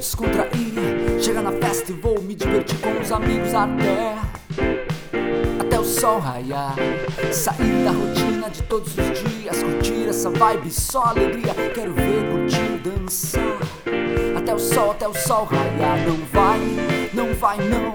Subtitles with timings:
[0.00, 1.20] descontrair.
[1.20, 4.16] Chega na festa e vou me divertir com os amigos até.
[5.60, 6.74] Até o sol raiar.
[7.32, 9.62] Sair da rotina de todos os dias.
[9.62, 11.54] Curtir essa vibe, só alegria.
[11.74, 13.58] Quero ver, curtir, dançar.
[14.36, 15.98] Até o sol, até o sol raiar.
[16.06, 16.60] Não vai,
[17.12, 17.94] não vai, não.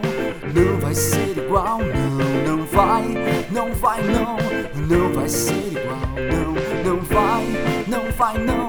[0.53, 3.03] Não vai ser igual, não, não vai,
[3.51, 4.37] não vai, não.
[4.87, 5.99] Não vai ser igual,
[6.31, 7.45] não, não vai,
[7.87, 8.64] não vai, não.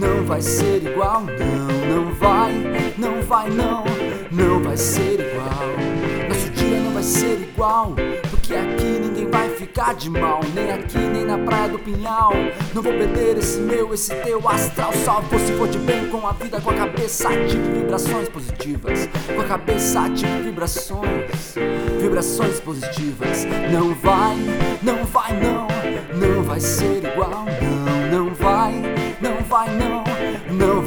[0.00, 2.54] Não vai ser igual, não, não vai,
[2.96, 3.84] não vai, não.
[4.30, 6.26] Não vai ser igual.
[6.26, 7.94] Nosso dia não vai ser igual.
[8.30, 10.40] Porque aqui ninguém vai ficar de mal.
[10.54, 12.32] Nem aqui, nem na praia do Pinhal.
[12.74, 14.90] Não vou perder esse meu, esse teu astral.
[15.30, 19.06] Vou se for de bem com a vida, com a cabeça ativa vibrações positivas.
[19.34, 21.54] Com a cabeça ativa vibrações,
[22.00, 23.44] vibrações positivas.
[23.70, 24.36] Não vai,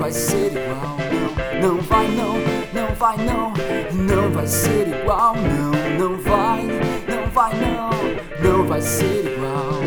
[0.03, 0.97] vai ser igual,
[1.61, 2.33] não, não vai, não,
[2.73, 3.53] não vai, não.
[3.93, 6.63] Não vai ser igual, não, não vai,
[7.07, 7.89] não vai, não.
[8.41, 9.79] Não vai ser igual.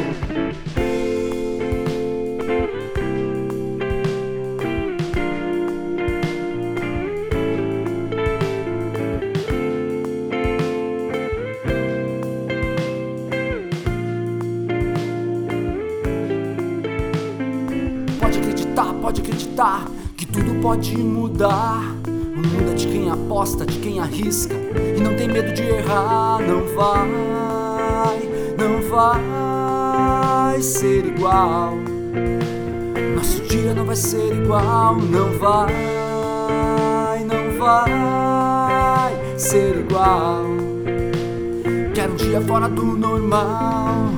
[18.18, 21.94] Pode acreditar, pode acreditar que tudo pode mudar.
[22.06, 26.40] O mundo é de quem aposta, de quem arrisca e não tem medo de errar.
[26.40, 28.20] Não vai,
[28.58, 31.74] não vai ser igual.
[33.14, 34.96] Nosso dia não vai ser igual.
[34.96, 40.44] Não vai, não vai ser igual.
[41.94, 44.08] Quero um dia fora do normal.